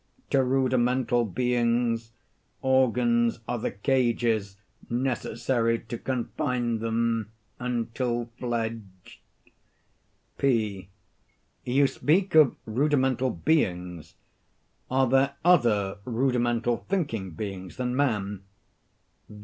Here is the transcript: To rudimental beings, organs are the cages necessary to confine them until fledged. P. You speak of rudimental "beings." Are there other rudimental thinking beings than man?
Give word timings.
To 0.31 0.43
rudimental 0.43 1.25
beings, 1.25 2.11
organs 2.63 3.39
are 3.47 3.59
the 3.59 3.69
cages 3.69 4.57
necessary 4.89 5.77
to 5.77 5.99
confine 5.99 6.79
them 6.79 7.31
until 7.59 8.31
fledged. 8.39 9.19
P. 10.39 10.89
You 11.65 11.85
speak 11.85 12.33
of 12.33 12.55
rudimental 12.65 13.29
"beings." 13.29 14.15
Are 14.89 15.07
there 15.07 15.35
other 15.45 15.99
rudimental 16.03 16.77
thinking 16.89 17.29
beings 17.35 17.77
than 17.77 17.95
man? 17.95 18.41